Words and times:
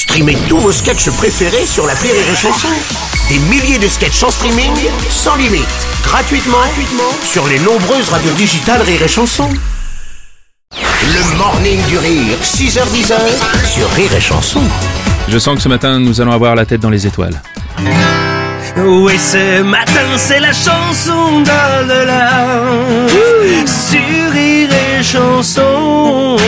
Streamez 0.00 0.38
tous 0.48 0.56
vos 0.56 0.72
sketchs 0.72 1.10
préférés 1.10 1.66
sur 1.66 1.86
la 1.86 1.92
Rire 1.92 2.14
et 2.14 2.34
Chanson. 2.34 2.68
Des 3.28 3.38
milliers 3.50 3.78
de 3.78 3.86
sketchs 3.86 4.22
en 4.22 4.30
streaming, 4.30 4.72
sans 5.10 5.36
limite, 5.36 5.68
gratuitement, 6.02 6.56
gratuitement 6.56 7.12
sur 7.22 7.46
les 7.46 7.58
nombreuses 7.58 8.08
radios 8.08 8.32
digitales 8.32 8.80
Rire 8.80 9.02
et 9.02 9.08
Chanson. 9.08 9.46
Le 10.72 11.36
morning 11.36 11.78
du 11.84 11.98
rire, 11.98 12.38
6h10 12.42 13.12
sur 13.66 13.90
Rire 13.90 14.14
et 14.16 14.20
Chanson. 14.22 14.62
Je 15.28 15.38
sens 15.38 15.56
que 15.56 15.62
ce 15.62 15.68
matin, 15.68 16.00
nous 16.00 16.22
allons 16.22 16.32
avoir 16.32 16.54
la 16.54 16.64
tête 16.64 16.80
dans 16.80 16.88
les 16.88 17.06
étoiles. 17.06 17.38
Oui, 18.78 19.18
ce 19.18 19.60
matin, 19.60 20.16
c'est 20.16 20.40
la 20.40 20.54
chanson 20.54 21.42
d'Al-Delà. 21.42 22.30
Sur 23.66 24.32
Rire 24.32 24.70
et 24.72 25.02
Chanson. 25.02 26.38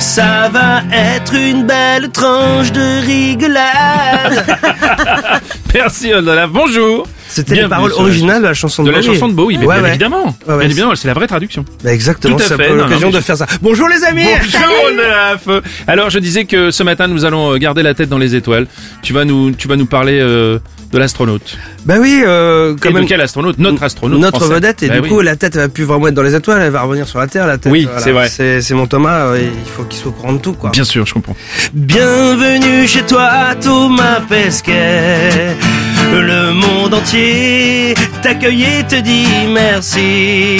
Ça 0.00 0.48
va 0.52 0.65
être 0.92 1.34
une 1.34 1.66
belle 1.66 2.10
tranche 2.10 2.72
de 2.72 3.04
rigolade. 3.04 4.44
Merci 5.74 6.12
Olala, 6.12 6.46
bonjour 6.46 7.06
C'était 7.28 7.54
les 7.56 7.68
paroles 7.68 7.92
originales 7.92 8.42
de 8.42 8.46
la 8.48 8.54
chanson 8.54 8.82
de 8.82 8.88
De 8.88 8.94
la 8.94 9.02
chanson 9.02 9.28
de 9.28 9.34
Bowie, 9.34 9.58
mais 9.58 9.66
Ouais, 9.66 9.74
bien 9.76 9.82
ouais. 9.84 9.88
évidemment. 9.90 10.24
Ouais, 10.24 10.32
ouais, 10.54 10.58
bien 10.58 10.66
évidemment, 10.70 10.94
c'est 10.96 11.08
la 11.08 11.14
vraie 11.14 11.26
traduction. 11.26 11.64
Bah, 11.84 11.92
exactement, 11.92 12.36
Tout 12.36 12.42
à 12.42 12.46
c'est 12.46 12.74
l'occasion 12.74 13.10
de 13.10 13.20
faire 13.20 13.36
ça. 13.36 13.46
Bonjour 13.62 13.88
les 13.88 14.04
amis 14.04 14.24
Bonjour 14.24 14.84
Olaf 14.86 15.48
Alors 15.86 16.10
je 16.10 16.18
disais 16.18 16.44
que 16.44 16.70
ce 16.70 16.82
matin, 16.82 17.08
nous 17.08 17.24
allons 17.24 17.56
garder 17.58 17.82
la 17.82 17.94
tête 17.94 18.08
dans 18.08 18.18
les 18.18 18.34
étoiles. 18.34 18.66
Tu 19.02 19.12
vas 19.12 19.24
nous, 19.24 19.50
tu 19.52 19.68
vas 19.68 19.76
nous 19.76 19.86
parler 19.86 20.18
euh, 20.20 20.58
de 20.92 20.98
l'astronaute. 20.98 21.58
Bah 21.84 21.94
oui, 22.00 22.22
euh, 22.24 22.74
quand 22.80 22.90
Et 22.90 22.92
même. 22.92 23.02
de 23.04 23.08
quel 23.08 23.20
astronaute 23.20 23.58
Notre 23.58 23.82
astronaute 23.82 24.20
Notre 24.20 24.38
français. 24.38 24.54
vedette, 24.54 24.82
et 24.82 24.88
Bah 24.88 24.94
du 24.96 25.00
oui. 25.00 25.08
coup, 25.08 25.20
la 25.20 25.36
tête 25.36 25.54
elle 25.56 25.62
va 25.62 25.68
plus 25.68 25.84
vraiment 25.84 26.08
être 26.08 26.14
dans 26.14 26.22
les 26.22 26.34
étoiles, 26.34 26.62
elle 26.62 26.70
va 26.70 26.82
revenir 26.82 27.06
sur 27.08 27.18
la 27.18 27.26
Terre, 27.26 27.46
la 27.46 27.58
tête. 27.58 27.72
Oui, 27.72 27.88
c'est 27.98 28.12
vrai. 28.12 28.28
C'est 28.28 28.62
c'est 28.62 28.74
mon 28.74 28.86
Thomas, 28.86 29.26
euh, 29.26 29.40
il 29.42 29.70
faut 29.70 29.82
qu'il 29.84 29.98
soit 29.98 30.10
au 30.10 30.14
courant 30.14 30.32
de 30.32 30.38
tout, 30.38 30.52
quoi. 30.54 30.70
Bien 30.70 30.84
sûr, 30.84 31.04
je 31.06 31.14
comprends. 31.14 31.36
Bienvenue 31.74 32.86
chez 32.86 33.02
toi, 33.02 33.54
Thomas 33.60 34.20
Pesquet. 34.28 35.56
Le 36.12 36.52
monde 36.52 36.94
entier 36.94 37.94
t'accueille 38.22 38.64
et 38.64 38.84
te 38.84 39.00
dit 39.00 39.26
merci. 39.52 40.58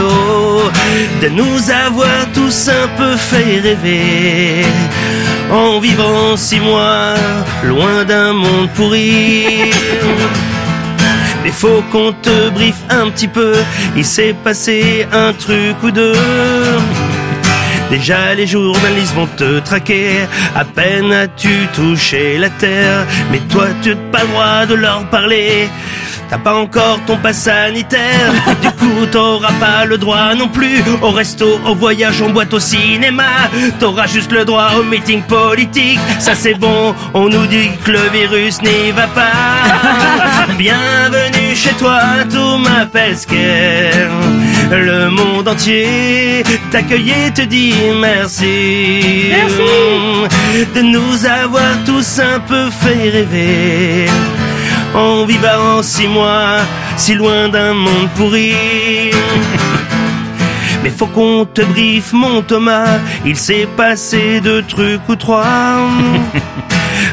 Oh, 0.00 0.62
de 1.22 1.28
nous 1.28 1.70
avoir 1.70 2.30
tous 2.34 2.68
un 2.68 2.88
peu 2.98 3.16
fait 3.16 3.60
rêver. 3.60 4.64
En 5.52 5.80
vivant 5.80 6.34
six 6.36 6.60
mois, 6.60 7.12
loin 7.64 8.04
d'un 8.04 8.32
monde 8.32 8.70
pourri. 8.74 9.44
Mais 11.44 11.50
faut 11.50 11.82
qu'on 11.92 12.12
te 12.12 12.48
briefe 12.48 12.82
un 12.88 13.10
petit 13.10 13.28
peu. 13.28 13.52
Il 13.94 14.04
s'est 14.04 14.34
passé 14.42 15.06
un 15.12 15.34
truc 15.34 15.76
ou 15.82 15.90
deux. 15.90 16.14
Déjà 17.90 18.34
les 18.34 18.46
journalistes 18.46 19.14
vont 19.14 19.28
te 19.36 19.58
traquer, 19.58 20.20
à 20.56 20.64
peine 20.64 21.12
as-tu 21.12 21.68
touché 21.74 22.38
la 22.38 22.48
terre, 22.48 23.06
mais 23.30 23.40
toi 23.50 23.66
tu 23.82 23.90
n'as 23.90 23.96
pas 24.10 24.22
le 24.22 24.28
droit 24.28 24.64
de 24.64 24.74
leur 24.74 25.04
parler. 25.10 25.68
T'as 26.32 26.38
pas 26.38 26.54
encore 26.54 26.98
ton 27.06 27.18
pass 27.18 27.42
sanitaire, 27.42 28.32
du 28.62 28.68
coup 28.70 29.04
t'auras 29.10 29.52
pas 29.60 29.84
le 29.84 29.98
droit 29.98 30.34
non 30.34 30.48
plus 30.48 30.82
au 31.02 31.10
resto, 31.10 31.60
au 31.66 31.74
voyage, 31.74 32.22
en 32.22 32.30
boîte, 32.30 32.54
au 32.54 32.58
cinéma. 32.58 33.50
T'auras 33.78 34.06
juste 34.06 34.32
le 34.32 34.46
droit 34.46 34.70
au 34.78 34.82
meeting 34.82 35.20
politique, 35.24 36.00
ça 36.18 36.34
c'est 36.34 36.54
bon, 36.54 36.94
on 37.12 37.28
nous 37.28 37.46
dit 37.48 37.68
que 37.84 37.90
le 37.90 38.08
virus 38.14 38.62
n'y 38.62 38.92
va 38.92 39.08
pas. 39.08 40.54
Bienvenue 40.56 41.54
chez 41.54 41.74
toi, 41.74 42.00
Thomas 42.30 42.86
Pesquet. 42.86 43.90
Le 44.70 45.10
monde 45.10 45.46
entier 45.46 46.44
t'accueille 46.70 47.12
et 47.26 47.30
te 47.30 47.42
dit 47.42 47.74
merci. 48.00 49.32
Merci 49.32 50.66
de 50.74 50.80
nous 50.80 51.26
avoir 51.26 51.84
tous 51.84 52.20
un 52.20 52.40
peu 52.40 52.70
fait 52.70 53.10
rêver. 53.10 54.08
En 54.94 55.24
vivant 55.24 55.82
six 55.82 56.06
mois, 56.06 56.58
si 56.96 57.14
loin 57.14 57.48
d'un 57.48 57.72
monde 57.72 58.08
pourri. 58.16 58.54
Mais 60.82 60.90
faut 60.90 61.06
qu'on 61.06 61.46
te 61.46 61.62
briefe, 61.62 62.12
mon 62.12 62.42
Thomas. 62.42 62.98
Il 63.24 63.36
s'est 63.36 63.68
passé 63.76 64.40
deux 64.40 64.62
trucs 64.62 65.08
ou 65.08 65.16
trois. 65.16 65.44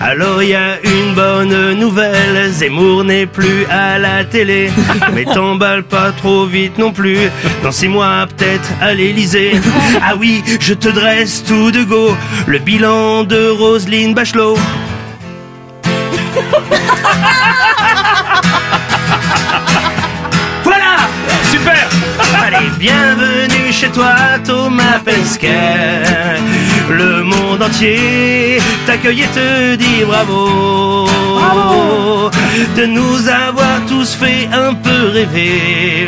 Alors 0.00 0.42
y 0.42 0.54
a 0.54 0.80
une 0.82 1.14
bonne 1.14 1.74
nouvelle, 1.74 2.50
Zemmour 2.50 3.04
n'est 3.04 3.26
plus 3.26 3.66
à 3.70 3.98
la 3.98 4.24
télé. 4.24 4.70
Mais 5.14 5.24
t'emballe 5.24 5.82
pas 5.82 6.12
trop 6.12 6.46
vite 6.46 6.78
non 6.78 6.92
plus. 6.92 7.18
Dans 7.62 7.72
six 7.72 7.88
mois 7.88 8.26
peut-être 8.26 8.68
à 8.80 8.94
l'Elysée. 8.94 9.52
Ah 10.02 10.14
oui, 10.18 10.42
je 10.60 10.74
te 10.74 10.88
dresse 10.88 11.44
tout 11.44 11.70
de 11.70 11.82
go. 11.82 12.16
Le 12.46 12.58
bilan 12.58 13.24
de 13.24 13.48
Roselyne 13.48 14.14
Bachelot. 14.14 14.56
Toi, 23.96 24.14
Thomas 24.44 25.00
Pesquet. 25.04 26.02
Le 26.90 27.22
monde 27.22 27.62
entier 27.62 28.58
t'accueille 28.86 29.22
et 29.22 29.28
te 29.28 29.74
dit 29.76 30.04
bravo. 30.04 31.08
De 32.76 32.84
nous 32.84 33.28
avoir 33.28 33.76
tous 33.88 34.14
fait 34.14 34.48
un 34.52 34.74
peu 34.74 35.08
rêver. 35.16 36.06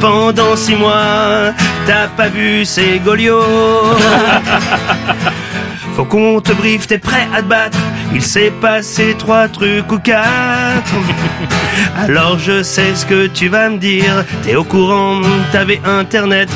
Pendant 0.00 0.56
six 0.56 0.76
mois, 0.76 1.52
t'as 1.86 2.08
pas 2.08 2.28
vu 2.28 2.64
ces 2.64 2.98
goliots. 3.04 3.98
Faut 5.96 6.06
qu'on 6.06 6.40
te 6.40 6.52
briefe, 6.52 6.86
t'es 6.86 6.98
prêt 6.98 7.28
à 7.34 7.42
te 7.42 7.48
battre. 7.48 7.78
Il 8.12 8.22
s'est 8.22 8.52
passé 8.60 9.14
trois 9.18 9.48
trucs 9.48 9.90
ou 9.90 9.98
quatre. 9.98 10.94
Alors 11.96 12.38
je 12.38 12.62
sais 12.62 12.94
ce 12.94 13.06
que 13.06 13.26
tu 13.26 13.48
vas 13.48 13.68
me 13.68 13.78
dire. 13.78 14.24
T'es 14.42 14.56
au 14.56 14.64
courant, 14.64 15.20
t'avais 15.52 15.80
internet. 15.84 16.48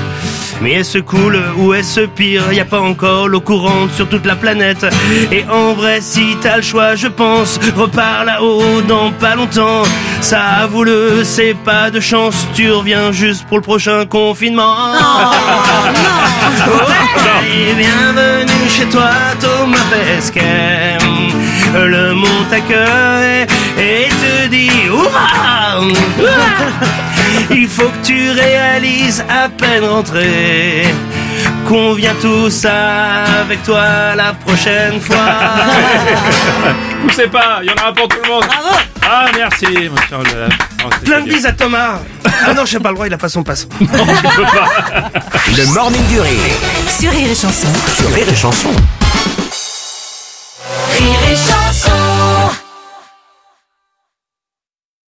Mais 0.61 0.73
est-ce 0.73 0.99
cool 0.99 1.41
ou 1.57 1.73
est-ce 1.73 2.01
pire? 2.01 2.53
Y 2.53 2.61
a 2.61 2.65
pas 2.65 2.81
encore 2.81 3.29
l'eau 3.29 3.41
courante 3.41 3.93
sur 3.93 4.09
toute 4.09 4.27
la 4.27 4.35
planète. 4.35 4.85
Et 5.31 5.45
en 5.49 5.73
vrai, 5.75 6.01
si 6.01 6.37
t'as 6.41 6.57
le 6.57 6.63
choix, 6.63 6.97
je 6.97 7.07
pense, 7.07 7.61
repars 7.77 8.25
là-haut 8.25 8.83
dans 8.83 9.13
pas 9.13 9.37
longtemps. 9.37 9.83
Ça 10.21 10.43
avoue-le, 10.63 11.23
c'est 11.23 11.55
pas 11.55 11.91
de 11.91 12.01
chance. 12.01 12.47
Tu 12.55 12.71
reviens 12.73 13.13
juste 13.13 13.47
pour 13.47 13.59
le 13.59 13.63
prochain 13.63 14.05
confinement. 14.07 14.75
Et 17.47 17.75
bienvenue 17.77 18.69
chez 18.69 18.87
toi, 18.87 19.11
Thomas 19.41 19.79
Pesquet. 19.93 20.58
Et 22.51 24.09
te 24.09 24.47
dit 24.49 24.71
Ouah 24.91 25.81
Il 27.51 27.69
faut 27.69 27.89
que 27.89 28.07
tu 28.07 28.31
réalises 28.31 29.23
à 29.29 29.49
peine 29.51 29.85
rentré 29.85 30.87
qu'on 31.69 31.93
vient 31.93 32.15
tous 32.23 32.65
avec 32.65 33.63
toi 33.65 34.15
la 34.17 34.33
prochaine 34.33 34.99
fois. 35.01 35.17
Poussez 37.07 37.27
pas, 37.27 37.61
il 37.63 37.67
y 37.69 37.71
en 37.71 37.75
aura 37.83 37.93
pour 37.93 38.09
tout 38.09 38.17
le 38.25 38.29
monde. 38.31 38.45
Bravo 38.47 38.79
Ah, 39.03 39.27
merci, 39.37 39.67
mon 39.91 39.97
cher. 39.97 40.49
Oh, 40.85 40.89
Plein 41.05 41.21
de 41.21 41.29
bises 41.29 41.47
à 41.47 41.53
Thomas. 41.53 41.99
Ah 42.47 42.55
non, 42.55 42.65
j'ai 42.65 42.79
pas 42.79 42.91
le 42.91 42.95
droit, 42.95 43.07
il 43.09 43.13
a 43.13 43.19
pas 43.19 43.29
son 43.29 43.43
passe. 43.43 43.67
Le 43.81 45.75
morning 45.75 46.07
du 46.07 46.21
rire 46.21 46.31
Sur 46.89 47.11
Rire 47.11 47.29
et 47.31 47.35
Chanson. 47.35 47.67
sur 47.97 48.15
Rire 48.15 48.27
et 48.31 48.35
Chanson. 48.37 48.71